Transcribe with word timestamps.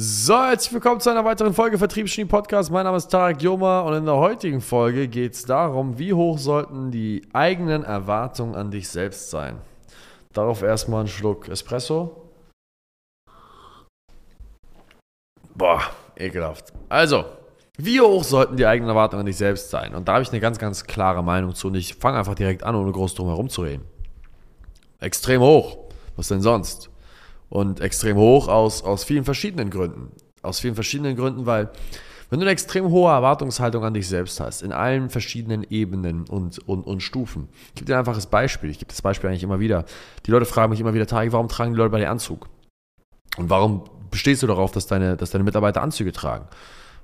So, 0.00 0.40
herzlich 0.40 0.72
willkommen 0.72 1.00
zu 1.00 1.10
einer 1.10 1.24
weiteren 1.24 1.52
Folge 1.52 1.76
Vertriebsgenie 1.76 2.28
Podcast. 2.28 2.70
Mein 2.70 2.84
Name 2.84 2.98
ist 2.98 3.08
Tarek 3.08 3.42
Joma 3.42 3.80
und 3.80 3.94
in 3.94 4.04
der 4.04 4.14
heutigen 4.14 4.60
Folge 4.60 5.08
geht 5.08 5.34
es 5.34 5.44
darum, 5.44 5.98
wie 5.98 6.12
hoch 6.12 6.38
sollten 6.38 6.92
die 6.92 7.22
eigenen 7.32 7.82
Erwartungen 7.82 8.54
an 8.54 8.70
dich 8.70 8.88
selbst 8.88 9.28
sein. 9.28 9.56
Darauf 10.32 10.62
erstmal 10.62 11.00
einen 11.00 11.08
Schluck 11.08 11.48
Espresso. 11.48 12.30
Boah, 15.56 15.80
ekelhaft. 16.14 16.72
Also, 16.88 17.24
wie 17.76 18.00
hoch 18.00 18.22
sollten 18.22 18.56
die 18.56 18.66
eigenen 18.66 18.90
Erwartungen 18.90 19.22
an 19.22 19.26
dich 19.26 19.38
selbst 19.38 19.68
sein? 19.68 19.96
Und 19.96 20.06
da 20.06 20.12
habe 20.12 20.22
ich 20.22 20.30
eine 20.30 20.38
ganz, 20.38 20.60
ganz 20.60 20.84
klare 20.84 21.24
Meinung 21.24 21.56
zu 21.56 21.66
und 21.66 21.74
ich 21.74 21.96
fange 21.96 22.18
einfach 22.18 22.36
direkt 22.36 22.62
an, 22.62 22.76
ohne 22.76 22.92
groß 22.92 23.16
drum 23.16 23.26
herum 23.26 23.48
zu 23.48 23.62
reden. 23.62 23.84
Extrem 25.00 25.40
hoch. 25.40 25.76
Was 26.14 26.28
denn 26.28 26.40
sonst? 26.40 26.88
Und 27.48 27.80
extrem 27.80 28.16
hoch 28.16 28.48
aus, 28.48 28.82
aus 28.82 29.04
vielen 29.04 29.24
verschiedenen 29.24 29.70
Gründen. 29.70 30.12
Aus 30.42 30.60
vielen 30.60 30.74
verschiedenen 30.74 31.16
Gründen, 31.16 31.46
weil 31.46 31.70
wenn 32.30 32.40
du 32.40 32.44
eine 32.44 32.52
extrem 32.52 32.90
hohe 32.90 33.10
Erwartungshaltung 33.10 33.84
an 33.84 33.94
dich 33.94 34.06
selbst 34.06 34.38
hast, 34.38 34.62
in 34.62 34.72
allen 34.72 35.08
verschiedenen 35.08 35.64
Ebenen 35.70 36.26
und, 36.28 36.58
und, 36.68 36.82
und 36.82 37.02
Stufen, 37.02 37.48
ich 37.68 37.74
gebe 37.76 37.86
dir 37.86 37.94
ein 37.94 38.00
einfaches 38.00 38.26
Beispiel. 38.26 38.68
Ich 38.68 38.78
gebe 38.78 38.90
das 38.90 39.00
Beispiel 39.00 39.30
eigentlich 39.30 39.42
immer 39.42 39.60
wieder. 39.60 39.86
Die 40.26 40.30
Leute 40.30 40.44
fragen 40.44 40.70
mich 40.70 40.80
immer 40.80 40.92
wieder, 40.92 41.06
Tagi, 41.06 41.32
warum 41.32 41.48
tragen 41.48 41.72
die 41.72 41.78
Leute 41.78 41.90
bei 41.90 42.00
dir 42.00 42.10
Anzug? 42.10 42.48
Und 43.38 43.48
warum 43.48 43.84
bestehst 44.10 44.42
du 44.42 44.46
darauf, 44.46 44.72
dass 44.72 44.86
deine, 44.86 45.16
dass 45.16 45.30
deine 45.30 45.44
Mitarbeiter 45.44 45.82
Anzüge 45.82 46.12
tragen? 46.12 46.46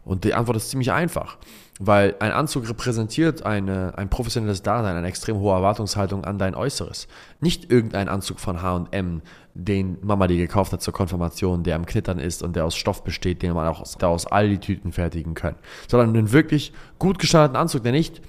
Und 0.04 0.24
die 0.24 0.34
Antwort 0.34 0.58
ist 0.58 0.68
ziemlich 0.68 0.92
einfach, 0.92 1.38
weil 1.80 2.14
ein 2.20 2.32
Anzug 2.32 2.68
repräsentiert 2.68 3.46
eine, 3.46 3.96
ein 3.96 4.10
professionelles 4.10 4.62
Dasein, 4.62 4.96
eine 4.96 5.08
extrem 5.08 5.38
hohe 5.38 5.54
Erwartungshaltung 5.54 6.24
an 6.24 6.38
dein 6.38 6.54
Äußeres. 6.54 7.08
Nicht 7.40 7.72
irgendein 7.72 8.10
Anzug 8.10 8.38
von 8.38 8.60
H&M, 8.60 9.22
den 9.54 9.98
Mama 10.02 10.26
dir 10.26 10.36
gekauft 10.36 10.72
hat 10.72 10.82
zur 10.82 10.92
Konfirmation, 10.92 11.62
der 11.62 11.76
am 11.76 11.86
Knittern 11.86 12.18
ist 12.18 12.42
und 12.42 12.56
der 12.56 12.64
aus 12.64 12.74
Stoff 12.74 13.04
besteht, 13.04 13.42
den 13.42 13.52
man 13.52 13.68
auch 13.68 13.80
aus, 13.80 13.96
aus 14.02 14.26
all 14.26 14.48
die 14.48 14.58
Tüten 14.58 14.92
fertigen 14.92 15.34
kann, 15.34 15.54
sondern 15.88 16.10
einen 16.10 16.32
wirklich 16.32 16.72
gut 16.98 17.18
gestalteten 17.18 17.56
Anzug, 17.56 17.84
der 17.84 17.92
nicht 17.92 18.20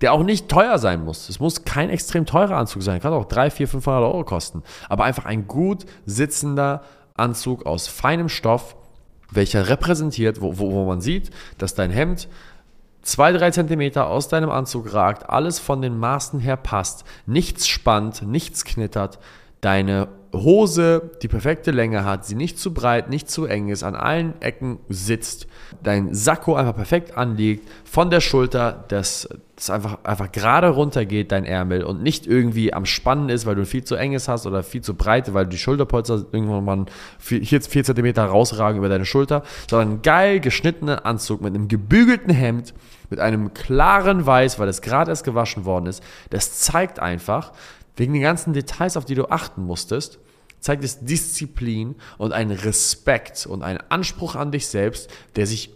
der 0.00 0.12
auch 0.12 0.24
nicht 0.24 0.48
teuer 0.48 0.78
sein 0.78 1.04
muss. 1.04 1.28
Es 1.28 1.38
muss 1.38 1.64
kein 1.64 1.88
extrem 1.88 2.26
teurer 2.26 2.56
Anzug 2.56 2.82
sein, 2.82 3.00
kann 3.00 3.12
auch 3.12 3.26
3, 3.26 3.50
4, 3.50 3.68
500 3.68 4.02
Euro 4.02 4.24
kosten, 4.24 4.64
aber 4.88 5.04
einfach 5.04 5.26
ein 5.26 5.46
gut 5.46 5.86
sitzender 6.04 6.82
Anzug 7.14 7.66
aus 7.66 7.86
feinem 7.86 8.28
Stoff, 8.28 8.74
welcher 9.30 9.68
repräsentiert, 9.68 10.40
wo, 10.40 10.58
wo, 10.58 10.72
wo 10.72 10.84
man 10.86 11.00
sieht, 11.00 11.30
dass 11.56 11.74
dein 11.74 11.92
Hemd 11.92 12.28
zwei, 13.02 13.32
drei 13.32 13.52
Zentimeter 13.52 14.08
aus 14.08 14.28
deinem 14.28 14.50
Anzug 14.50 14.92
ragt, 14.92 15.30
alles 15.30 15.60
von 15.60 15.80
den 15.80 15.96
Maßen 15.98 16.40
her 16.40 16.56
passt, 16.56 17.04
nichts 17.26 17.68
spannt, 17.68 18.22
nichts 18.22 18.64
knittert, 18.64 19.20
deine 19.62 20.08
Hose 20.34 21.10
die 21.22 21.28
perfekte 21.28 21.70
Länge 21.70 22.04
hat, 22.04 22.24
sie 22.24 22.34
nicht 22.34 22.58
zu 22.58 22.72
breit, 22.72 23.10
nicht 23.10 23.30
zu 23.30 23.44
eng 23.44 23.68
ist, 23.68 23.82
an 23.82 23.94
allen 23.94 24.40
Ecken 24.40 24.78
sitzt, 24.88 25.46
dein 25.82 26.14
Sakko 26.14 26.54
einfach 26.54 26.74
perfekt 26.74 27.16
anliegt, 27.16 27.68
von 27.84 28.10
der 28.10 28.20
Schulter, 28.20 28.84
dass 28.88 29.28
es 29.56 29.68
einfach, 29.68 29.98
einfach 30.04 30.32
gerade 30.32 30.68
runter 30.68 31.04
geht, 31.04 31.32
dein 31.32 31.44
Ärmel 31.44 31.84
und 31.84 32.02
nicht 32.02 32.26
irgendwie 32.26 32.72
am 32.72 32.86
Spannen 32.86 33.28
ist, 33.28 33.44
weil 33.44 33.54
du 33.54 33.66
viel 33.66 33.84
zu 33.84 33.94
enges 33.94 34.26
hast 34.26 34.46
oder 34.46 34.62
viel 34.62 34.80
zu 34.80 34.94
breit, 34.94 35.32
weil 35.34 35.46
die 35.46 35.58
Schulterpolster 35.58 36.24
irgendwann 36.32 36.64
mal 36.64 36.86
vier, 37.18 37.60
vier 37.60 37.84
Zentimeter 37.84 38.24
rausragen 38.24 38.78
über 38.78 38.88
deine 38.88 39.04
Schulter, 39.04 39.42
sondern 39.70 39.90
ein 39.90 40.02
geil 40.02 40.40
geschnittenen 40.40 40.98
Anzug 40.98 41.42
mit 41.42 41.54
einem 41.54 41.68
gebügelten 41.68 42.32
Hemd, 42.32 42.72
mit 43.10 43.20
einem 43.20 43.52
klaren 43.52 44.24
Weiß, 44.24 44.58
weil 44.58 44.68
es 44.68 44.80
gerade 44.80 45.10
erst 45.10 45.24
gewaschen 45.24 45.66
worden 45.66 45.86
ist. 45.86 46.02
Das 46.30 46.58
zeigt 46.58 46.98
einfach, 46.98 47.52
wegen 47.96 48.12
den 48.12 48.22
ganzen 48.22 48.52
Details, 48.52 48.96
auf 48.96 49.04
die 49.04 49.14
du 49.14 49.30
achten 49.30 49.62
musstest, 49.62 50.18
zeigt 50.60 50.84
es 50.84 51.04
Disziplin 51.04 51.96
und 52.18 52.32
einen 52.32 52.52
Respekt 52.52 53.46
und 53.46 53.62
einen 53.62 53.80
Anspruch 53.88 54.36
an 54.36 54.52
dich 54.52 54.66
selbst, 54.68 55.10
der 55.36 55.46
sich 55.46 55.70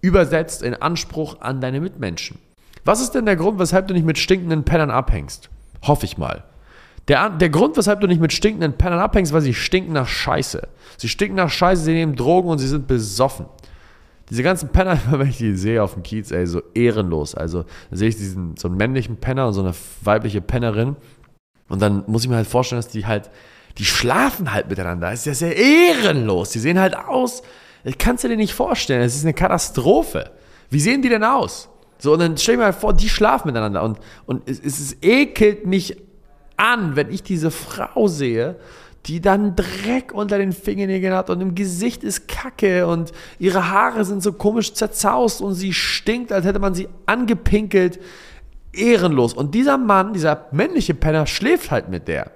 übersetzt 0.00 0.62
in 0.62 0.74
Anspruch 0.74 1.40
an 1.40 1.60
deine 1.60 1.80
Mitmenschen. 1.80 2.38
Was 2.84 3.00
ist 3.00 3.12
denn 3.12 3.26
der 3.26 3.36
Grund, 3.36 3.58
weshalb 3.58 3.88
du 3.88 3.94
nicht 3.94 4.06
mit 4.06 4.18
stinkenden 4.18 4.64
Pennern 4.64 4.90
abhängst? 4.90 5.50
Hoffe 5.82 6.06
ich 6.06 6.18
mal. 6.18 6.44
Der, 7.08 7.30
der 7.30 7.50
Grund, 7.50 7.76
weshalb 7.76 8.00
du 8.00 8.06
nicht 8.06 8.20
mit 8.20 8.32
stinkenden 8.32 8.72
Pennern 8.72 8.98
abhängst, 8.98 9.32
weil 9.32 9.40
sie 9.40 9.54
stinken 9.54 9.92
nach 9.92 10.08
Scheiße. 10.08 10.66
Sie 10.96 11.08
stinken 11.08 11.36
nach 11.36 11.50
Scheiße, 11.50 11.82
sie 11.82 11.92
nehmen 11.92 12.16
Drogen 12.16 12.48
und 12.48 12.58
sie 12.58 12.66
sind 12.66 12.86
besoffen. 12.88 13.46
Diese 14.30 14.42
ganzen 14.42 14.70
Penner, 14.70 14.98
wenn 15.10 15.28
ich 15.28 15.38
die 15.38 15.56
sehe 15.56 15.82
auf 15.82 15.94
dem 15.94 16.02
Kiez, 16.02 16.30
ey, 16.30 16.46
so 16.46 16.62
ehrenlos. 16.74 17.34
Also, 17.34 17.64
sehe 17.90 18.08
ich 18.08 18.16
diesen, 18.16 18.56
so 18.56 18.68
einen 18.68 18.76
männlichen 18.76 19.16
Penner 19.16 19.46
und 19.48 19.54
so 19.54 19.62
eine 19.62 19.74
weibliche 20.02 20.40
Pennerin. 20.40 20.96
Und 21.68 21.82
dann 21.82 22.04
muss 22.06 22.24
ich 22.24 22.28
mir 22.28 22.36
halt 22.36 22.46
vorstellen, 22.46 22.80
dass 22.80 22.88
die 22.88 23.06
halt, 23.06 23.30
die 23.78 23.84
schlafen 23.84 24.52
halt 24.52 24.68
miteinander. 24.68 25.10
Das 25.10 25.20
ist 25.20 25.26
ja 25.26 25.34
sehr 25.34 25.56
ehrenlos. 25.56 26.50
Die 26.50 26.58
sehen 26.58 26.78
halt 26.78 26.96
aus, 26.96 27.42
das 27.84 27.94
kannst 27.98 28.24
du 28.24 28.28
dir 28.28 28.36
nicht 28.36 28.54
vorstellen. 28.54 29.02
Es 29.02 29.14
ist 29.14 29.24
eine 29.24 29.34
Katastrophe. 29.34 30.30
Wie 30.70 30.80
sehen 30.80 31.02
die 31.02 31.08
denn 31.08 31.24
aus? 31.24 31.68
So, 31.98 32.12
und 32.12 32.20
dann 32.20 32.36
stell 32.36 32.56
dir 32.56 32.62
mal 32.62 32.72
vor, 32.72 32.92
die 32.92 33.08
schlafen 33.08 33.48
miteinander. 33.48 33.82
Und, 33.82 33.98
und 34.26 34.48
es, 34.48 34.60
es 34.60 34.96
ekelt 35.02 35.66
mich 35.66 35.96
an, 36.56 36.96
wenn 36.96 37.10
ich 37.10 37.22
diese 37.22 37.50
Frau 37.50 38.08
sehe, 38.08 38.56
die 39.06 39.20
dann 39.20 39.54
Dreck 39.54 40.12
unter 40.12 40.38
den 40.38 40.52
Fingernägeln 40.52 41.14
hat 41.14 41.30
und 41.30 41.40
im 41.40 41.54
Gesicht 41.54 42.02
ist 42.02 42.26
Kacke 42.26 42.86
und 42.86 43.12
ihre 43.38 43.70
Haare 43.70 44.04
sind 44.04 44.22
so 44.22 44.32
komisch 44.32 44.74
zerzaust 44.74 45.40
und 45.40 45.54
sie 45.54 45.72
stinkt, 45.72 46.32
als 46.32 46.44
hätte 46.44 46.58
man 46.58 46.74
sie 46.74 46.88
angepinkelt. 47.06 48.00
Ehrenlos. 48.72 49.32
Und 49.32 49.54
dieser 49.54 49.78
Mann, 49.78 50.12
dieser 50.12 50.46
männliche 50.50 50.94
Penner, 50.94 51.26
schläft 51.26 51.70
halt 51.70 51.88
mit 51.88 52.08
der. 52.08 52.32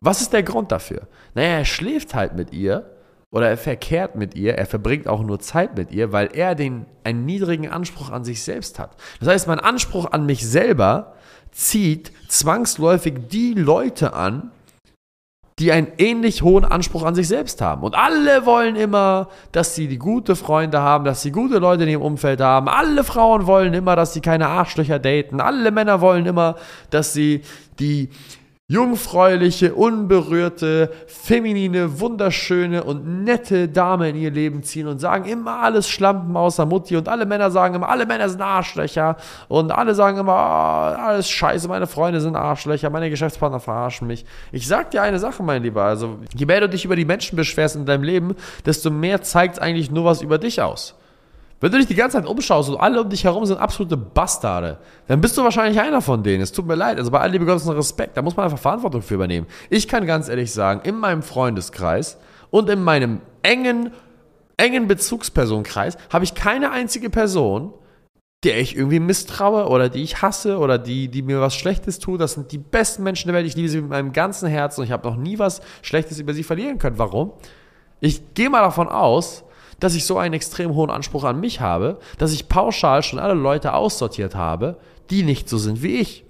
Was 0.00 0.20
ist 0.20 0.32
der 0.32 0.42
Grund 0.42 0.72
dafür? 0.72 1.08
Naja, 1.34 1.58
er 1.58 1.64
schläft 1.64 2.14
halt 2.14 2.34
mit 2.34 2.52
ihr 2.52 2.90
oder 3.30 3.48
er 3.48 3.56
verkehrt 3.56 4.14
mit 4.14 4.34
ihr, 4.34 4.54
er 4.54 4.66
verbringt 4.66 5.08
auch 5.08 5.22
nur 5.22 5.40
Zeit 5.40 5.76
mit 5.76 5.90
ihr, 5.90 6.12
weil 6.12 6.30
er 6.32 6.54
den, 6.54 6.86
einen 7.04 7.26
niedrigen 7.26 7.68
Anspruch 7.68 8.10
an 8.10 8.24
sich 8.24 8.42
selbst 8.42 8.78
hat. 8.78 8.96
Das 9.18 9.28
heißt, 9.28 9.48
mein 9.48 9.60
Anspruch 9.60 10.10
an 10.12 10.24
mich 10.24 10.46
selber 10.46 11.14
zieht 11.50 12.12
zwangsläufig 12.28 13.28
die 13.28 13.54
Leute 13.54 14.12
an, 14.12 14.52
die 15.58 15.72
einen 15.72 15.88
ähnlich 15.96 16.42
hohen 16.42 16.66
Anspruch 16.66 17.02
an 17.02 17.14
sich 17.14 17.28
selbst 17.28 17.62
haben. 17.62 17.82
Und 17.82 17.94
alle 17.94 18.44
wollen 18.44 18.76
immer, 18.76 19.28
dass 19.52 19.74
sie 19.74 19.88
die 19.88 19.96
gute 19.96 20.36
Freunde 20.36 20.80
haben, 20.80 21.06
dass 21.06 21.22
sie 21.22 21.32
gute 21.32 21.58
Leute 21.58 21.84
in 21.84 21.88
ihrem 21.88 22.02
Umfeld 22.02 22.42
haben. 22.42 22.68
Alle 22.68 23.04
Frauen 23.04 23.46
wollen 23.46 23.72
immer, 23.72 23.96
dass 23.96 24.12
sie 24.12 24.20
keine 24.20 24.48
Arschlöcher 24.48 24.98
daten. 24.98 25.40
Alle 25.40 25.70
Männer 25.70 26.02
wollen 26.02 26.26
immer, 26.26 26.56
dass 26.90 27.14
sie 27.14 27.40
die 27.78 28.10
jungfräuliche, 28.68 29.76
unberührte, 29.76 30.90
feminine, 31.06 32.00
wunderschöne 32.00 32.82
und 32.82 33.22
nette 33.22 33.68
Dame 33.68 34.08
in 34.08 34.16
ihr 34.16 34.32
Leben 34.32 34.64
ziehen 34.64 34.88
und 34.88 34.98
sagen 34.98 35.26
immer 35.26 35.60
alles 35.60 35.88
Schlampen 35.88 36.36
außer 36.36 36.66
Mutti 36.66 36.96
und 36.96 37.08
alle 37.08 37.26
Männer 37.26 37.52
sagen 37.52 37.76
immer, 37.76 37.88
alle 37.88 38.06
Männer 38.06 38.28
sind 38.28 38.42
Arschlöcher 38.42 39.18
und 39.46 39.70
alle 39.70 39.94
sagen 39.94 40.18
immer, 40.18 40.32
oh, 40.32 41.00
alles 41.00 41.30
scheiße, 41.30 41.68
meine 41.68 41.86
Freunde 41.86 42.20
sind 42.20 42.34
Arschlöcher, 42.34 42.90
meine 42.90 43.08
Geschäftspartner 43.08 43.60
verarschen 43.60 44.08
mich. 44.08 44.26
Ich 44.50 44.66
sag 44.66 44.90
dir 44.90 45.02
eine 45.02 45.20
Sache, 45.20 45.44
mein 45.44 45.62
Lieber, 45.62 45.84
also 45.84 46.18
je 46.34 46.46
mehr 46.46 46.60
du 46.60 46.68
dich 46.68 46.84
über 46.84 46.96
die 46.96 47.04
Menschen 47.04 47.36
beschwerst 47.36 47.76
in 47.76 47.86
deinem 47.86 48.02
Leben, 48.02 48.34
desto 48.64 48.90
mehr 48.90 49.22
zeigt 49.22 49.60
eigentlich 49.60 49.92
nur 49.92 50.06
was 50.06 50.22
über 50.22 50.38
dich 50.38 50.60
aus. 50.60 50.96
Wenn 51.60 51.72
du 51.72 51.78
dich 51.78 51.86
die 51.86 51.94
ganze 51.94 52.18
Zeit 52.18 52.26
umschaust 52.26 52.68
und 52.68 52.76
alle 52.76 53.00
um 53.00 53.08
dich 53.08 53.24
herum 53.24 53.46
sind 53.46 53.58
absolute 53.58 53.96
Bastarde, 53.96 54.78
dann 55.06 55.22
bist 55.22 55.38
du 55.38 55.42
wahrscheinlich 55.42 55.80
einer 55.80 56.02
von 56.02 56.22
denen. 56.22 56.42
Es 56.42 56.52
tut 56.52 56.66
mir 56.66 56.74
leid. 56.74 56.98
Also 56.98 57.10
bei 57.10 57.20
all 57.20 57.32
dem 57.32 57.46
großen 57.46 57.72
Respekt, 57.72 58.16
da 58.16 58.22
muss 58.22 58.36
man 58.36 58.44
einfach 58.44 58.58
Verantwortung 58.58 59.00
für 59.00 59.14
übernehmen. 59.14 59.46
Ich 59.70 59.88
kann 59.88 60.06
ganz 60.06 60.28
ehrlich 60.28 60.52
sagen, 60.52 60.82
in 60.84 60.96
meinem 60.96 61.22
Freundeskreis 61.22 62.18
und 62.50 62.68
in 62.68 62.82
meinem 62.82 63.20
engen, 63.42 63.92
engen 64.58 64.86
Bezugspersonenkreis 64.86 65.96
habe 66.12 66.24
ich 66.24 66.34
keine 66.34 66.72
einzige 66.72 67.08
Person, 67.08 67.72
der 68.44 68.60
ich 68.60 68.76
irgendwie 68.76 69.00
misstraue 69.00 69.66
oder 69.66 69.88
die 69.88 70.02
ich 70.02 70.20
hasse 70.20 70.58
oder 70.58 70.76
die, 70.76 71.08
die 71.08 71.22
mir 71.22 71.40
was 71.40 71.54
Schlechtes 71.54 71.98
tut. 71.98 72.20
Das 72.20 72.34
sind 72.34 72.52
die 72.52 72.58
besten 72.58 73.02
Menschen 73.02 73.28
der 73.28 73.34
Welt. 73.34 73.46
Ich 73.46 73.56
liebe 73.56 73.70
sie 73.70 73.80
mit 73.80 73.90
meinem 73.90 74.12
ganzen 74.12 74.46
Herzen 74.48 74.80
und 74.80 74.86
ich 74.86 74.92
habe 74.92 75.08
noch 75.08 75.16
nie 75.16 75.38
was 75.38 75.62
Schlechtes 75.80 76.18
über 76.18 76.34
sie 76.34 76.42
verlieren 76.42 76.78
können. 76.78 76.98
Warum? 76.98 77.32
Ich 78.00 78.34
gehe 78.34 78.50
mal 78.50 78.60
davon 78.60 78.88
aus, 78.88 79.42
dass 79.80 79.94
ich 79.94 80.04
so 80.04 80.18
einen 80.18 80.34
extrem 80.34 80.74
hohen 80.74 80.90
Anspruch 80.90 81.24
an 81.24 81.40
mich 81.40 81.60
habe, 81.60 81.98
dass 82.18 82.32
ich 82.32 82.48
pauschal 82.48 83.02
schon 83.02 83.18
alle 83.18 83.34
Leute 83.34 83.74
aussortiert 83.74 84.34
habe, 84.34 84.76
die 85.10 85.22
nicht 85.22 85.48
so 85.48 85.58
sind 85.58 85.82
wie 85.82 85.96
ich. 85.96 86.24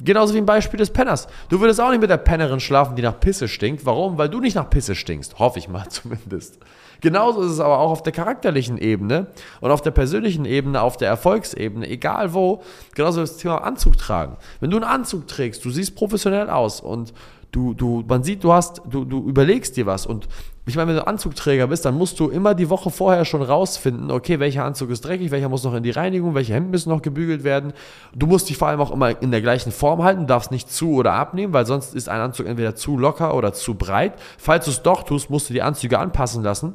Genauso 0.00 0.34
wie 0.34 0.38
ein 0.38 0.46
Beispiel 0.46 0.78
des 0.78 0.90
Penners. 0.90 1.26
Du 1.48 1.60
würdest 1.60 1.80
auch 1.80 1.90
nicht 1.90 2.00
mit 2.00 2.10
der 2.10 2.18
Pennerin 2.18 2.60
schlafen, 2.60 2.94
die 2.94 3.02
nach 3.02 3.18
Pisse 3.18 3.48
stinkt. 3.48 3.84
Warum? 3.84 4.16
Weil 4.16 4.28
du 4.28 4.38
nicht 4.38 4.54
nach 4.54 4.70
Pisse 4.70 4.94
stinkst. 4.94 5.40
Hoffe 5.40 5.58
ich 5.58 5.68
mal 5.68 5.86
zumindest. 5.88 6.58
Genauso 7.00 7.42
ist 7.42 7.52
es 7.52 7.60
aber 7.60 7.78
auch 7.78 7.90
auf 7.90 8.02
der 8.02 8.12
charakterlichen 8.12 8.78
Ebene 8.78 9.28
und 9.60 9.70
auf 9.70 9.82
der 9.82 9.92
persönlichen 9.92 10.44
Ebene, 10.44 10.82
auf 10.82 10.96
der 10.96 11.08
Erfolgsebene, 11.08 11.88
egal 11.88 12.34
wo. 12.34 12.62
Genauso 12.94 13.20
das 13.20 13.36
Thema 13.36 13.58
Anzug 13.58 13.98
tragen. 13.98 14.36
Wenn 14.60 14.70
du 14.70 14.76
einen 14.76 14.84
Anzug 14.84 15.26
trägst, 15.26 15.64
du 15.64 15.70
siehst 15.70 15.96
professionell 15.96 16.50
aus 16.50 16.80
und 16.80 17.12
du, 17.52 17.74
du, 17.74 18.04
man 18.06 18.22
sieht, 18.22 18.44
du 18.44 18.52
hast, 18.52 18.82
du, 18.88 19.04
du 19.04 19.26
überlegst 19.28 19.76
dir 19.76 19.86
was 19.86 20.06
und 20.06 20.28
ich 20.66 20.76
meine, 20.76 20.88
wenn 20.88 20.96
du 20.96 21.06
Anzugträger 21.06 21.66
bist, 21.68 21.86
dann 21.86 21.96
musst 21.96 22.20
du 22.20 22.28
immer 22.28 22.54
die 22.54 22.68
Woche 22.68 22.90
vorher 22.90 23.24
schon 23.24 23.40
rausfinden, 23.40 24.10
okay, 24.10 24.38
welcher 24.38 24.64
Anzug 24.64 24.90
ist 24.90 25.02
dreckig, 25.02 25.30
welcher 25.30 25.48
muss 25.48 25.64
noch 25.64 25.72
in 25.72 25.82
die 25.82 25.90
Reinigung, 25.90 26.34
welche 26.34 26.52
Hemden 26.52 26.70
müssen 26.70 26.90
noch 26.90 27.00
gebügelt 27.00 27.42
werden. 27.42 27.72
Du 28.14 28.26
musst 28.26 28.50
dich 28.50 28.58
vor 28.58 28.68
allem 28.68 28.80
auch 28.80 28.90
immer 28.90 29.22
in 29.22 29.30
der 29.30 29.40
gleichen 29.40 29.72
Form 29.72 30.02
halten, 30.02 30.26
darfst 30.26 30.50
nicht 30.50 30.70
zu 30.70 30.92
oder 30.92 31.14
abnehmen, 31.14 31.54
weil 31.54 31.64
sonst 31.64 31.94
ist 31.94 32.10
ein 32.10 32.20
Anzug 32.20 32.46
entweder 32.46 32.76
zu 32.76 32.98
locker 32.98 33.34
oder 33.34 33.54
zu 33.54 33.76
breit. 33.76 34.12
Falls 34.36 34.66
du 34.66 34.70
es 34.70 34.82
doch 34.82 35.04
tust, 35.04 35.30
musst 35.30 35.48
du 35.48 35.54
die 35.54 35.62
Anzüge 35.62 35.98
anpassen 35.98 36.42
lassen. 36.42 36.74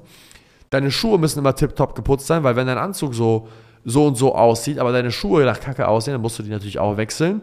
Deine 0.72 0.90
Schuhe 0.90 1.20
müssen 1.20 1.38
immer 1.38 1.54
tiptop 1.54 1.94
geputzt 1.94 2.26
sein, 2.26 2.44
weil 2.44 2.56
wenn 2.56 2.66
dein 2.66 2.80
Anzug 2.80 3.14
so, 3.14 3.48
so 3.86 4.08
und 4.08 4.16
so 4.16 4.34
aussieht, 4.34 4.80
aber 4.80 4.92
deine 4.92 5.12
Schuhe 5.12 5.46
nach 5.46 5.60
Kacke 5.60 5.88
aussehen, 5.88 6.14
dann 6.14 6.22
musst 6.22 6.40
du 6.40 6.44
die 6.44 6.50
natürlich 6.50 6.80
auch 6.80 6.98
wechseln. 6.98 7.42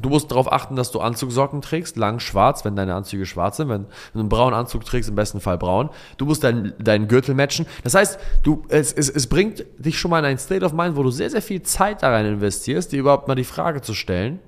Du 0.00 0.08
musst 0.08 0.30
darauf 0.30 0.50
achten, 0.50 0.76
dass 0.76 0.90
du 0.90 1.00
Anzugsocken 1.00 1.60
trägst, 1.62 1.96
lang 1.96 2.20
schwarz, 2.20 2.64
wenn 2.64 2.76
deine 2.76 2.94
Anzüge 2.94 3.26
schwarz 3.26 3.56
sind. 3.58 3.68
Wenn 3.68 3.86
du 4.14 4.20
einen 4.20 4.28
braunen 4.28 4.54
Anzug 4.54 4.84
trägst, 4.84 5.08
im 5.08 5.14
besten 5.14 5.40
Fall 5.40 5.58
braun. 5.58 5.90
Du 6.16 6.26
musst 6.26 6.44
deinen, 6.44 6.72
deinen 6.78 7.08
Gürtel 7.08 7.34
matchen. 7.34 7.66
Das 7.84 7.94
heißt, 7.94 8.18
du, 8.42 8.64
es, 8.68 8.92
es, 8.92 9.08
es 9.08 9.26
bringt 9.26 9.64
dich 9.78 9.98
schon 9.98 10.10
mal 10.10 10.20
in 10.20 10.24
ein 10.24 10.38
State 10.38 10.64
of 10.64 10.72
Mind, 10.72 10.96
wo 10.96 11.02
du 11.02 11.10
sehr, 11.10 11.30
sehr 11.30 11.42
viel 11.42 11.62
Zeit 11.62 12.02
da 12.02 12.10
rein 12.10 12.26
investierst, 12.26 12.92
dir 12.92 13.00
überhaupt 13.00 13.28
mal 13.28 13.34
die 13.34 13.44
Frage 13.44 13.82
zu 13.82 13.94
stellen, 13.94 14.40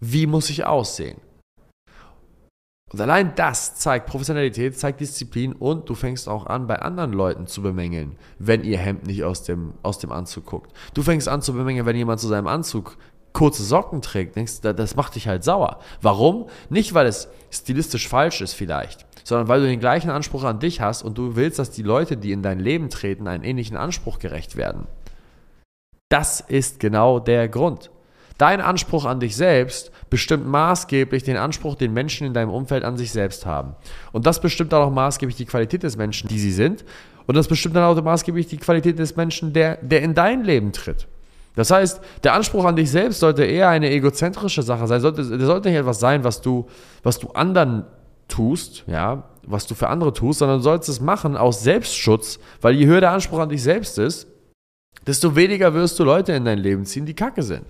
wie 0.00 0.26
muss 0.26 0.50
ich 0.50 0.64
aussehen? 0.64 1.20
Und 2.92 3.00
allein 3.00 3.34
das 3.34 3.74
zeigt 3.74 4.06
Professionalität, 4.06 4.78
zeigt 4.78 5.00
Disziplin 5.00 5.52
und 5.52 5.88
du 5.88 5.94
fängst 5.94 6.28
auch 6.28 6.46
an, 6.46 6.68
bei 6.68 6.78
anderen 6.78 7.12
Leuten 7.12 7.48
zu 7.48 7.60
bemängeln, 7.60 8.16
wenn 8.38 8.62
ihr 8.62 8.78
Hemd 8.78 9.06
nicht 9.06 9.24
aus 9.24 9.42
dem, 9.42 9.74
aus 9.82 9.98
dem 9.98 10.12
Anzug 10.12 10.46
guckt. 10.46 10.72
Du 10.94 11.02
fängst 11.02 11.28
an 11.28 11.42
zu 11.42 11.52
bemängeln, 11.52 11.84
wenn 11.84 11.96
jemand 11.96 12.20
zu 12.20 12.28
seinem 12.28 12.46
Anzug 12.46 12.96
kurze 13.36 13.62
Socken 13.62 14.00
trägt, 14.00 14.34
denkst 14.36 14.62
du, 14.62 14.72
das 14.72 14.96
macht 14.96 15.14
dich 15.14 15.28
halt 15.28 15.44
sauer. 15.44 15.80
Warum? 16.00 16.46
Nicht, 16.70 16.94
weil 16.94 17.06
es 17.06 17.28
stilistisch 17.50 18.08
falsch 18.08 18.40
ist 18.40 18.54
vielleicht, 18.54 19.04
sondern 19.24 19.46
weil 19.48 19.60
du 19.60 19.66
den 19.66 19.78
gleichen 19.78 20.08
Anspruch 20.08 20.42
an 20.44 20.58
dich 20.58 20.80
hast 20.80 21.02
und 21.02 21.18
du 21.18 21.36
willst, 21.36 21.58
dass 21.58 21.70
die 21.70 21.82
Leute, 21.82 22.16
die 22.16 22.32
in 22.32 22.42
dein 22.42 22.58
Leben 22.58 22.88
treten, 22.88 23.28
einen 23.28 23.44
ähnlichen 23.44 23.76
Anspruch 23.76 24.20
gerecht 24.20 24.56
werden. 24.56 24.86
Das 26.08 26.40
ist 26.40 26.80
genau 26.80 27.18
der 27.18 27.46
Grund. 27.50 27.90
Dein 28.38 28.62
Anspruch 28.62 29.04
an 29.04 29.20
dich 29.20 29.36
selbst 29.36 29.92
bestimmt 30.08 30.46
maßgeblich 30.46 31.22
den 31.22 31.36
Anspruch, 31.36 31.74
den 31.74 31.92
Menschen 31.92 32.26
in 32.26 32.32
deinem 32.32 32.50
Umfeld 32.50 32.84
an 32.84 32.96
sich 32.96 33.12
selbst 33.12 33.44
haben. 33.44 33.74
Und 34.12 34.24
das 34.24 34.40
bestimmt 34.40 34.72
auch 34.72 34.90
maßgeblich 34.90 35.36
die 35.36 35.46
Qualität 35.46 35.82
des 35.82 35.98
Menschen, 35.98 36.28
die 36.28 36.38
sie 36.38 36.52
sind. 36.52 36.86
Und 37.26 37.34
das 37.34 37.48
bestimmt 37.48 37.76
dann 37.76 37.84
auch 37.84 38.02
maßgeblich 38.02 38.46
die 38.46 38.56
Qualität 38.56 38.98
des 38.98 39.14
Menschen, 39.14 39.52
der, 39.52 39.76
der 39.82 40.00
in 40.00 40.14
dein 40.14 40.42
Leben 40.42 40.72
tritt. 40.72 41.06
Das 41.56 41.70
heißt, 41.70 42.00
der 42.22 42.34
Anspruch 42.34 42.64
an 42.64 42.76
dich 42.76 42.90
selbst 42.90 43.18
sollte 43.18 43.44
eher 43.44 43.68
eine 43.68 43.90
egozentrische 43.90 44.62
Sache 44.62 44.86
sein. 44.86 45.00
Sollte, 45.00 45.24
der 45.24 45.46
sollte 45.46 45.70
nicht 45.70 45.78
etwas 45.78 45.98
sein, 45.98 46.22
was 46.22 46.40
du, 46.40 46.66
was 47.02 47.18
du 47.18 47.30
anderen 47.30 47.84
tust, 48.28 48.84
ja, 48.86 49.24
was 49.44 49.66
du 49.66 49.74
für 49.74 49.88
andere 49.88 50.12
tust, 50.12 50.40
sondern 50.40 50.58
du 50.58 50.62
sollst 50.62 50.88
es 50.88 51.00
machen 51.00 51.36
aus 51.36 51.62
Selbstschutz, 51.62 52.38
weil 52.60 52.74
je 52.74 52.86
höher 52.86 53.00
der 53.00 53.12
Anspruch 53.12 53.38
an 53.38 53.48
dich 53.48 53.62
selbst 53.62 53.98
ist, 53.98 54.28
desto 55.06 55.34
weniger 55.34 55.72
wirst 55.72 55.98
du 55.98 56.04
Leute 56.04 56.32
in 56.32 56.44
dein 56.44 56.58
Leben 56.58 56.84
ziehen, 56.84 57.06
die 57.06 57.14
kacke 57.14 57.42
sind. 57.42 57.64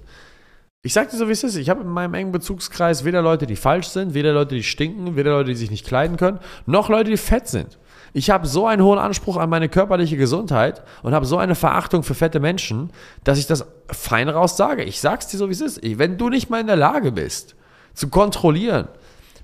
Ich 0.82 0.92
sag 0.92 1.10
dir 1.10 1.16
so, 1.16 1.28
wie 1.28 1.32
es 1.32 1.44
ist. 1.44 1.56
Ich 1.56 1.68
habe 1.68 1.82
in 1.82 1.88
meinem 1.88 2.14
engen 2.14 2.32
Bezugskreis 2.32 3.04
weder 3.04 3.22
Leute, 3.22 3.46
die 3.46 3.56
falsch 3.56 3.88
sind, 3.88 4.14
weder 4.14 4.32
Leute, 4.32 4.54
die 4.54 4.62
stinken, 4.62 5.16
weder 5.16 5.32
Leute, 5.32 5.50
die 5.50 5.56
sich 5.56 5.70
nicht 5.70 5.86
kleiden 5.86 6.16
können, 6.16 6.38
noch 6.64 6.88
Leute, 6.88 7.10
die 7.10 7.16
fett 7.16 7.48
sind. 7.48 7.78
Ich 8.16 8.30
habe 8.30 8.46
so 8.46 8.66
einen 8.66 8.82
hohen 8.82 8.98
Anspruch 8.98 9.36
an 9.36 9.50
meine 9.50 9.68
körperliche 9.68 10.16
Gesundheit 10.16 10.82
und 11.02 11.12
habe 11.12 11.26
so 11.26 11.36
eine 11.36 11.54
Verachtung 11.54 12.02
für 12.02 12.14
fette 12.14 12.40
Menschen, 12.40 12.88
dass 13.24 13.38
ich 13.38 13.46
das 13.46 13.66
fein 13.88 14.30
raus 14.30 14.56
sage. 14.56 14.84
Ich 14.84 15.02
sag's 15.02 15.26
dir 15.26 15.36
so, 15.36 15.48
wie 15.48 15.52
es 15.52 15.60
ist. 15.60 15.80
Wenn 15.82 16.16
du 16.16 16.30
nicht 16.30 16.48
mal 16.48 16.62
in 16.62 16.66
der 16.66 16.76
Lage 16.76 17.12
bist, 17.12 17.56
zu 17.92 18.08
kontrollieren, 18.08 18.88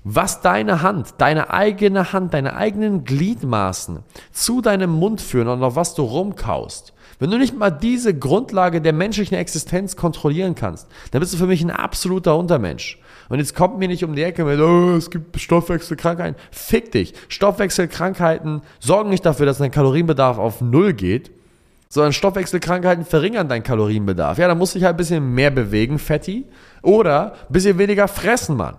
was 0.03 0.41
deine 0.41 0.81
Hand, 0.81 1.13
deine 1.19 1.51
eigene 1.51 2.13
Hand, 2.13 2.33
deine 2.33 2.55
eigenen 2.55 3.03
Gliedmaßen 3.03 3.99
zu 4.31 4.59
deinem 4.59 4.89
Mund 4.89 5.21
führen 5.21 5.49
und 5.49 5.61
auf 5.61 5.75
was 5.75 5.93
du 5.93 6.01
rumkaust, 6.01 6.93
wenn 7.19 7.29
du 7.29 7.37
nicht 7.37 7.55
mal 7.55 7.69
diese 7.69 8.17
Grundlage 8.17 8.81
der 8.81 8.93
menschlichen 8.93 9.37
Existenz 9.37 9.95
kontrollieren 9.95 10.55
kannst, 10.55 10.87
dann 11.11 11.19
bist 11.19 11.31
du 11.31 11.37
für 11.37 11.45
mich 11.45 11.61
ein 11.61 11.69
absoluter 11.69 12.35
Untermensch. 12.35 12.97
Und 13.29 13.39
jetzt 13.39 13.55
kommt 13.55 13.79
mir 13.79 13.87
nicht 13.87 14.03
um 14.03 14.15
die 14.15 14.23
Ecke 14.23 14.43
mit, 14.45 14.59
oh, 14.59 14.95
es 14.95 15.09
gibt 15.09 15.39
Stoffwechselkrankheiten. 15.39 16.35
Fick 16.51 16.91
dich. 16.91 17.13
Stoffwechselkrankheiten 17.29 18.61
sorgen 18.79 19.09
nicht 19.09 19.25
dafür, 19.25 19.45
dass 19.45 19.57
dein 19.57 19.71
Kalorienbedarf 19.71 20.37
auf 20.37 20.61
Null 20.61 20.93
geht, 20.93 21.31
sondern 21.89 22.13
Stoffwechselkrankheiten 22.13 23.05
verringern 23.05 23.47
deinen 23.47 23.63
Kalorienbedarf. 23.63 24.37
Ja, 24.37 24.47
da 24.47 24.55
musst 24.55 24.73
du 24.73 24.79
dich 24.79 24.85
halt 24.85 24.95
ein 24.95 24.97
bisschen 24.97 25.33
mehr 25.33 25.51
bewegen, 25.51 25.99
Fetti, 25.99 26.45
oder 26.81 27.33
ein 27.33 27.53
bisschen 27.53 27.77
weniger 27.77 28.07
fressen, 28.07 28.57
Mann. 28.57 28.75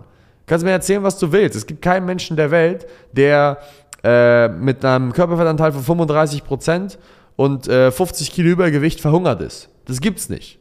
Kannst 0.47 0.65
mir 0.65 0.71
erzählen, 0.71 1.01
was 1.01 1.17
du 1.17 1.31
willst. 1.31 1.55
Es 1.55 1.65
gibt 1.65 1.81
keinen 1.81 2.05
Menschen 2.05 2.37
der 2.37 2.51
Welt, 2.51 2.85
der 3.13 3.57
äh, 4.03 4.49
mit 4.49 4.85
einem 4.85 5.13
Körperfettanteil 5.13 5.71
von 5.71 5.99
35% 5.99 6.97
und 7.35 7.67
äh, 7.67 7.91
50 7.91 8.31
Kilo 8.31 8.49
Übergewicht 8.49 9.01
verhungert 9.01 9.41
ist. 9.41 9.69
Das 9.85 10.01
gibt's 10.01 10.29
nicht. 10.29 10.59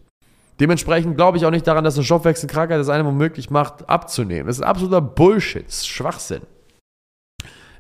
Dementsprechend 0.60 1.16
glaube 1.16 1.38
ich 1.38 1.46
auch 1.46 1.50
nicht 1.50 1.66
daran, 1.66 1.84
dass 1.84 1.96
eine 1.96 2.04
Stoffwechselkrankheit 2.04 2.80
es 2.80 2.88
einem 2.88 3.08
unmöglich 3.08 3.50
macht, 3.50 3.88
abzunehmen. 3.88 4.46
Das 4.46 4.56
ist 4.56 4.62
absoluter 4.62 5.00
Bullshit, 5.00 5.66
das 5.66 5.78
ist 5.78 5.88
Schwachsinn. 5.88 6.42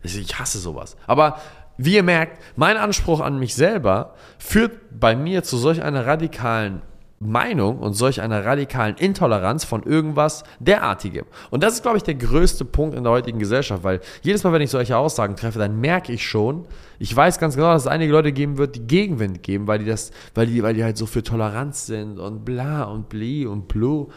Ich 0.02 0.38
hasse 0.38 0.58
sowas. 0.58 0.96
Aber 1.06 1.38
wie 1.76 1.94
ihr 1.94 2.02
merkt, 2.02 2.40
mein 2.56 2.76
Anspruch 2.76 3.20
an 3.20 3.38
mich 3.38 3.54
selber 3.54 4.14
führt 4.38 4.72
bei 4.90 5.16
mir 5.16 5.42
zu 5.42 5.56
solch 5.56 5.82
einer 5.82 6.06
radikalen 6.06 6.82
Meinung 7.24 7.78
und 7.78 7.94
solch 7.94 8.20
einer 8.20 8.44
radikalen 8.44 8.96
Intoleranz 8.96 9.64
von 9.64 9.82
irgendwas 9.82 10.44
derartigem. 10.58 11.24
Und 11.50 11.62
das 11.62 11.74
ist, 11.74 11.82
glaube 11.82 11.96
ich, 11.96 12.02
der 12.02 12.14
größte 12.14 12.64
Punkt 12.64 12.96
in 12.96 13.04
der 13.04 13.12
heutigen 13.12 13.38
Gesellschaft, 13.38 13.84
weil 13.84 14.00
jedes 14.22 14.44
Mal, 14.44 14.52
wenn 14.52 14.62
ich 14.62 14.70
solche 14.70 14.96
Aussagen 14.96 15.36
treffe, 15.36 15.58
dann 15.58 15.80
merke 15.80 16.12
ich 16.12 16.26
schon, 16.26 16.66
ich 16.98 17.14
weiß 17.14 17.38
ganz 17.38 17.56
genau, 17.56 17.72
dass 17.72 17.82
es 17.82 17.88
einige 17.88 18.12
Leute 18.12 18.32
geben 18.32 18.58
wird, 18.58 18.76
die 18.76 18.86
Gegenwind 18.86 19.42
geben, 19.42 19.66
weil 19.66 19.78
die 19.78 19.86
das, 19.86 20.12
weil 20.34 20.46
die, 20.46 20.62
weil 20.62 20.74
die 20.74 20.84
halt 20.84 20.96
so 20.96 21.06
für 21.06 21.22
Toleranz 21.22 21.86
sind 21.86 22.18
und 22.18 22.44
bla 22.44 22.84
und 22.84 23.08
bli 23.08 23.46
und 23.46 23.68
blu. 23.68 24.08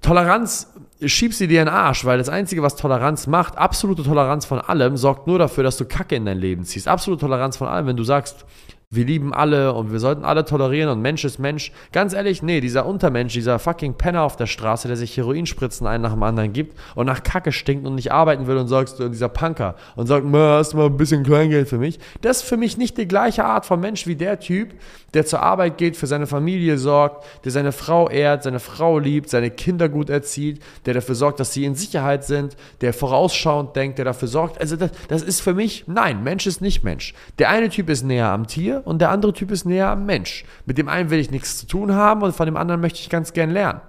Toleranz 0.00 0.72
schiebst 1.04 1.40
du 1.40 1.48
dir 1.48 1.60
in 1.60 1.66
den 1.66 1.74
Arsch, 1.74 2.04
weil 2.04 2.18
das 2.18 2.28
Einzige, 2.28 2.62
was 2.62 2.76
Toleranz 2.76 3.26
macht, 3.26 3.58
absolute 3.58 4.02
Toleranz 4.02 4.46
von 4.46 4.58
allem, 4.58 4.96
sorgt 4.96 5.26
nur 5.26 5.38
dafür, 5.38 5.64
dass 5.64 5.76
du 5.76 5.84
Kacke 5.84 6.16
in 6.16 6.24
dein 6.24 6.38
Leben 6.38 6.64
ziehst. 6.64 6.88
Absolute 6.88 7.20
Toleranz 7.20 7.56
von 7.56 7.68
allem, 7.68 7.86
wenn 7.86 7.96
du 7.96 8.04
sagst, 8.04 8.46
wir 8.92 9.04
lieben 9.04 9.32
alle 9.32 9.72
und 9.72 9.92
wir 9.92 10.00
sollten 10.00 10.24
alle 10.24 10.44
tolerieren 10.44 10.90
und 10.90 11.00
Mensch 11.00 11.24
ist 11.24 11.38
Mensch. 11.38 11.70
Ganz 11.92 12.12
ehrlich, 12.12 12.42
nee, 12.42 12.60
dieser 12.60 12.86
Untermensch, 12.86 13.32
dieser 13.34 13.60
fucking 13.60 13.94
Penner 13.94 14.22
auf 14.22 14.34
der 14.34 14.46
Straße, 14.46 14.88
der 14.88 14.96
sich 14.96 15.16
Heroinspritzen 15.16 15.86
einen 15.86 16.02
nach 16.02 16.12
dem 16.12 16.24
anderen 16.24 16.52
gibt 16.52 16.76
und 16.96 17.06
nach 17.06 17.22
Kacke 17.22 17.52
stinkt 17.52 17.86
und 17.86 17.94
nicht 17.94 18.10
arbeiten 18.10 18.48
will 18.48 18.56
und 18.56 18.66
sagst 18.66 18.98
du, 18.98 19.08
dieser 19.08 19.28
Punker 19.28 19.76
und 19.94 20.08
sagt, 20.08 20.26
hast 20.26 20.72
du 20.72 20.76
mal 20.76 20.86
ein 20.86 20.96
bisschen 20.96 21.22
Kleingeld 21.22 21.68
für 21.68 21.78
mich? 21.78 22.00
Das 22.22 22.38
ist 22.38 22.48
für 22.48 22.56
mich 22.56 22.78
nicht 22.78 22.98
die 22.98 23.06
gleiche 23.06 23.44
Art 23.44 23.64
von 23.64 23.78
Mensch 23.78 24.08
wie 24.08 24.16
der 24.16 24.40
Typ, 24.40 24.70
der 25.14 25.24
zur 25.24 25.40
Arbeit 25.40 25.78
geht, 25.78 25.96
für 25.96 26.08
seine 26.08 26.26
Familie 26.26 26.76
sorgt, 26.76 27.24
der 27.44 27.52
seine 27.52 27.70
Frau 27.70 28.08
ehrt, 28.08 28.42
seine 28.42 28.58
Frau 28.58 28.98
liebt, 28.98 29.30
seine 29.30 29.52
Kinder 29.52 29.88
gut 29.88 30.10
erzieht, 30.10 30.64
der 30.86 30.94
dafür 30.94 31.14
sorgt, 31.14 31.38
dass 31.38 31.52
sie 31.52 31.64
in 31.64 31.76
Sicherheit 31.76 32.24
sind, 32.24 32.56
der 32.80 32.92
vorausschauend 32.92 33.76
denkt, 33.76 33.98
der 33.98 34.04
dafür 34.04 34.26
sorgt. 34.26 34.60
Also 34.60 34.74
das, 34.74 34.90
das 35.06 35.22
ist 35.22 35.42
für 35.42 35.54
mich, 35.54 35.84
nein, 35.86 36.24
Mensch 36.24 36.48
ist 36.48 36.60
nicht 36.60 36.82
Mensch. 36.82 37.14
Der 37.38 37.50
eine 37.50 37.68
Typ 37.68 37.88
ist 37.88 38.02
näher 38.02 38.30
am 38.30 38.48
Tier 38.48 38.79
und 38.84 39.00
der 39.00 39.10
andere 39.10 39.32
Typ 39.32 39.50
ist 39.50 39.64
näher 39.64 39.88
am 39.88 40.06
Mensch. 40.06 40.44
Mit 40.66 40.78
dem 40.78 40.88
einen 40.88 41.10
will 41.10 41.18
ich 41.18 41.30
nichts 41.30 41.58
zu 41.58 41.66
tun 41.66 41.94
haben 41.94 42.22
und 42.22 42.34
von 42.34 42.46
dem 42.46 42.56
anderen 42.56 42.80
möchte 42.80 43.00
ich 43.00 43.08
ganz 43.08 43.32
gern 43.32 43.50
lernen. 43.50 43.80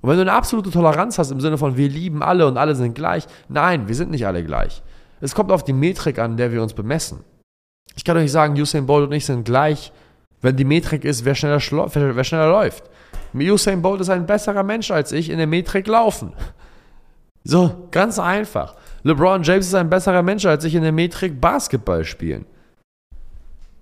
Und 0.00 0.10
wenn 0.10 0.16
du 0.16 0.22
eine 0.22 0.32
absolute 0.32 0.70
Toleranz 0.70 1.18
hast 1.18 1.30
im 1.30 1.40
Sinne 1.40 1.56
von 1.56 1.76
wir 1.76 1.88
lieben 1.88 2.22
alle 2.22 2.46
und 2.46 2.58
alle 2.58 2.74
sind 2.74 2.94
gleich, 2.94 3.26
nein, 3.48 3.88
wir 3.88 3.94
sind 3.94 4.10
nicht 4.10 4.26
alle 4.26 4.44
gleich. 4.44 4.82
Es 5.20 5.34
kommt 5.34 5.50
auf 5.50 5.64
die 5.64 5.72
Metrik 5.72 6.18
an, 6.18 6.36
der 6.36 6.52
wir 6.52 6.62
uns 6.62 6.74
bemessen. 6.74 7.20
Ich 7.96 8.04
kann 8.04 8.16
euch 8.16 8.30
sagen, 8.30 8.60
Usain 8.60 8.86
Bolt 8.86 9.08
und 9.08 9.12
ich 9.12 9.24
sind 9.24 9.44
gleich, 9.44 9.92
wenn 10.42 10.56
die 10.56 10.64
Metrik 10.64 11.04
ist, 11.04 11.24
wer 11.24 11.34
schneller, 11.34 11.58
wer 11.60 12.24
schneller 12.24 12.50
läuft. 12.50 12.84
Usain 13.32 13.80
Bolt 13.80 14.00
ist 14.02 14.10
ein 14.10 14.26
besserer 14.26 14.62
Mensch 14.62 14.90
als 14.90 15.12
ich 15.12 15.30
in 15.30 15.38
der 15.38 15.46
Metrik 15.46 15.86
laufen. 15.86 16.34
So, 17.42 17.88
ganz 17.90 18.18
einfach. 18.18 18.74
LeBron 19.02 19.42
James 19.42 19.66
ist 19.66 19.74
ein 19.74 19.90
besserer 19.90 20.22
Mensch 20.22 20.46
als 20.46 20.64
ich 20.64 20.74
in 20.74 20.82
der 20.82 20.92
Metrik 20.92 21.40
Basketball 21.40 22.04
spielen. 22.04 22.46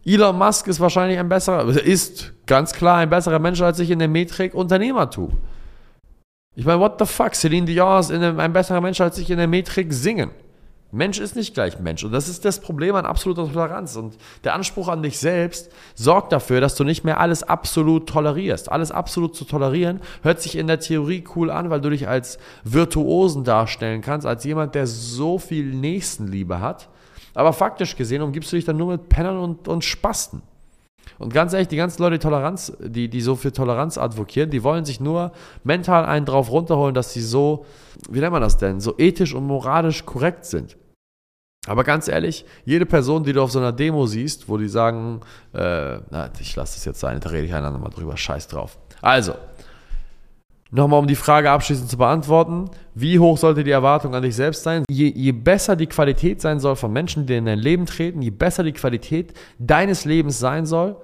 Elon 0.04 0.37
Musk 0.37 0.66
ist 0.66 0.80
wahrscheinlich 0.80 1.18
ein 1.18 1.28
besserer, 1.28 1.68
ist 1.68 2.32
ganz 2.47 2.73
klar 2.73 2.99
ein 2.99 3.11
besserer 3.11 3.38
Mensch 3.38 3.61
als 3.61 3.78
ich 3.78 3.90
in 3.90 4.00
der 4.00 4.09
Metrik 4.09 4.54
Unternehmertum. 4.54 5.38
Ich 6.54 6.66
meine, 6.66 6.80
what 6.80 6.99
the 6.99 7.06
fuck? 7.06 7.35
Celine 7.35 7.66
Dion 7.66 8.00
ist 8.00 8.11
ein 8.11 8.52
besserer 8.52 8.80
Mensch 8.80 9.00
als 9.00 9.16
ich 9.18 9.30
in 9.30 9.38
der 9.38 9.47
Metrik 9.47 9.92
singen. 9.92 10.30
Mensch 10.94 11.18
ist 11.18 11.37
nicht 11.37 11.54
gleich 11.54 11.78
Mensch. 11.78 12.04
Und 12.04 12.12
das 12.12 12.28
ist 12.28 12.44
das 12.44 12.61
Problem 12.61 12.94
an 12.94 13.06
absoluter 13.06 13.50
Toleranz. 13.50 13.97
Und 13.97 14.18
der 14.44 14.54
Anspruch 14.54 14.88
an 14.88 15.02
dich 15.02 15.18
selbst 15.18 15.73
sorgt 15.94 16.32
dafür, 16.32 16.61
dass 16.61 16.75
du 16.75 16.85
nicht 16.85 17.02
mehr 17.02 17.18
alles 17.18 17.42
absolut 17.42 18.06
tolerierst. 18.11 18.71
Alles 18.71 18.90
absolut 18.90 19.35
zu 19.35 19.47
tolerieren 19.47 20.00
hört 20.23 20.42
sich 20.42 20.59
in 20.59 20.66
der 20.66 20.80
Theorie 20.80 21.25
cool 21.35 21.50
an, 21.50 21.71
weil 21.71 21.80
du 21.80 21.88
dich 21.88 22.09
als 22.09 22.38
Virtuosen 22.64 23.44
darstellen 23.44 24.02
kannst, 24.02 24.26
als 24.26 24.44
jemand, 24.44 24.75
der 24.75 24.87
so 24.87 25.38
viel 25.38 25.73
Nächstenliebe 25.73 26.61
hat 26.61 26.90
aber 27.35 27.53
faktisch 27.53 27.97
gesehen 27.97 28.23
umgibst 28.23 28.53
du 28.53 28.57
dich 28.57 28.65
dann 28.65 28.77
nur 28.77 28.93
mit 28.93 29.09
Pennern 29.09 29.39
und, 29.39 29.69
und 29.69 29.85
Spasten. 29.85 30.43
Und 31.19 31.33
ganz 31.33 31.53
ehrlich, 31.53 31.69
die 31.69 31.77
ganzen 31.77 32.03
Leute, 32.03 32.19
die 32.19 32.23
Toleranz, 32.23 32.73
die, 32.81 33.09
die 33.09 33.21
so 33.21 33.37
für 33.37 33.53
Toleranz 33.53 33.99
advokieren, 33.99 34.51
die 34.51 34.62
wollen 34.62 34.85
sich 34.85 35.01
nur 35.01 35.33
mental 35.65 36.05
einen 36.05 36.27
drauf 36.27 36.51
runterholen, 36.51 36.95
dass 36.95 37.12
sie 37.12 37.23
so, 37.23 37.67
wie 38.11 38.21
nennt 38.21 38.33
man 38.33 38.43
das 38.43 38.57
denn, 38.57 38.81
so 38.81 38.95
ethisch 38.99 39.35
und 39.35 39.47
moralisch 39.47 40.05
korrekt 40.05 40.45
sind. 40.45 40.77
Aber 41.69 41.85
ganz 41.85 42.09
ehrlich, 42.09 42.45
jede 42.65 42.87
Person, 42.87 43.23
die 43.23 43.33
du 43.33 43.41
auf 43.41 43.53
so 43.53 43.61
einer 43.61 43.73
Demo 43.73 44.07
siehst, 44.07 44.49
wo 44.49 44.59
die 44.59 44.69
sagen, 44.69 45.21
äh, 45.53 45.99
na, 46.11 46.31
ich 46.41 46.57
lasse 46.57 46.75
das 46.77 46.85
jetzt 46.85 46.99
sein, 46.99 47.21
da 47.21 47.31
rede 47.31 47.47
ich 47.47 47.55
einander 47.55 47.79
mal 47.79 47.91
drüber, 47.91 48.17
scheiß 48.17 48.49
drauf. 48.49 48.79
Also, 49.01 49.35
nochmal 50.73 50.99
um 50.99 51.07
die 51.07 51.14
Frage 51.14 51.50
abschließend 51.50 51.88
zu 51.88 51.97
beantworten, 51.97 52.71
wie 52.95 53.19
hoch 53.19 53.38
sollte 53.38 53.62
die 53.62 53.71
Erwartung 53.71 54.14
an 54.14 54.23
dich 54.23 54.35
selbst 54.35 54.64
sein? 54.64 54.85
Je, 54.91 55.09
je 55.09 55.33
besser 55.33 55.76
die 55.76 55.87
Qualität 55.87 56.41
sein 56.41 56.59
soll 56.59 56.75
von 56.75 56.93
Menschen, 56.93 57.26
die 57.26 57.37
in 57.37 57.45
dein 57.45 57.59
Leben 57.59 57.87
treten, 57.87 58.23
je 58.23 58.31
besser 58.31 58.64
die 58.64 58.73
Qualität 58.73 59.35
deines 59.59 60.05
Lebens 60.05 60.38
sein 60.38 60.67
soll, 60.67 60.97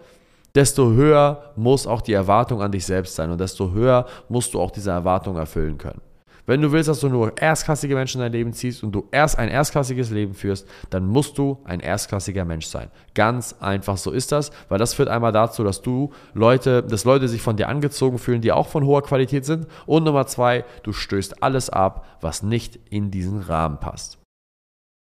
desto 0.55 0.91
höher 0.93 1.53
muss 1.55 1.87
auch 1.87 2.01
die 2.01 2.15
Erwartung 2.15 2.63
an 2.63 2.73
dich 2.73 2.87
selbst 2.87 3.15
sein 3.15 3.31
und 3.31 3.41
desto 3.41 3.71
höher 3.73 4.07
musst 4.29 4.55
du 4.55 4.61
auch 4.61 4.71
diese 4.71 4.91
Erwartung 4.91 5.37
erfüllen 5.37 5.79
können. 5.79 6.01
Wenn 6.49 6.63
du 6.63 6.73
willst, 6.73 6.89
dass 6.89 7.01
du 7.01 7.11
nur 7.11 7.37
erstklassige 7.37 7.95
Menschen 7.95 8.23
in 8.23 8.25
dein 8.25 8.33
Leben 8.33 8.55
ziehst 8.55 8.83
und 8.83 8.93
du 8.93 9.07
erst 9.11 9.37
ein 9.39 9.51
erstklassiges 9.51 10.09
Leben 10.09 10.33
führst, 10.33 10.67
dann 10.89 11.07
musst 11.07 11.37
du 11.37 11.59
ein 11.65 11.81
erstklassiger 11.81 12.47
Mensch 12.47 12.65
sein. 12.65 12.91
Ganz 13.15 13.55
einfach 13.61 13.99
so 13.99 14.11
ist 14.11 14.33
das, 14.33 14.51
weil 14.71 14.79
das 14.79 14.95
führt 14.95 15.11
einmal 15.11 15.31
dazu, 15.31 15.63
dass 15.63 15.83
du 15.83 16.11
Leute, 16.33 16.83
dass 16.83 17.05
Leute 17.05 17.29
sich 17.29 17.43
von 17.43 17.59
dir 17.59 17.69
angezogen 17.69 18.17
fühlen, 18.17 18.41
die 18.41 18.51
auch 18.51 18.67
von 18.67 18.87
hoher 18.87 19.03
Qualität 19.03 19.45
sind. 19.45 19.67
Und 19.85 20.05
Nummer 20.05 20.27
zwei, 20.27 20.65
du 20.85 20.95
stößt 20.95 21.43
alles 21.43 21.69
ab, 21.69 22.07
was 22.23 22.43
nicht 22.43 22.81
in 22.89 23.11
diesen 23.11 23.43
Rahmen 23.43 23.79
passt. 23.79 24.19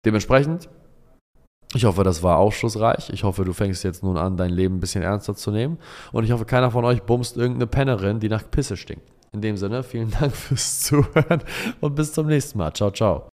Dementsprechend 0.05 0.67
ich 1.73 1.85
hoffe, 1.85 2.03
das 2.03 2.21
war 2.21 2.39
aufschlussreich. 2.39 3.09
Ich 3.13 3.23
hoffe, 3.23 3.45
du 3.45 3.53
fängst 3.53 3.85
jetzt 3.85 4.03
nun 4.03 4.17
an, 4.17 4.35
dein 4.35 4.49
Leben 4.49 4.75
ein 4.75 4.79
bisschen 4.81 5.03
ernster 5.03 5.35
zu 5.35 5.51
nehmen. 5.51 5.77
Und 6.11 6.25
ich 6.25 6.31
hoffe, 6.31 6.43
keiner 6.43 6.71
von 6.71 6.83
euch 6.83 7.03
bumst 7.03 7.37
irgendeine 7.37 7.67
Pennerin, 7.67 8.19
die 8.19 8.27
nach 8.27 8.43
Pisse 8.51 8.75
stinkt. 8.75 9.07
In 9.33 9.41
dem 9.41 9.55
Sinne, 9.55 9.83
vielen 9.83 10.11
Dank 10.11 10.35
fürs 10.35 10.81
Zuhören 10.81 11.41
und 11.79 11.95
bis 11.95 12.11
zum 12.11 12.27
nächsten 12.27 12.57
Mal. 12.57 12.73
Ciao, 12.73 12.91
ciao. 12.91 13.29